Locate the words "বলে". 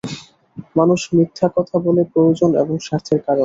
1.85-2.01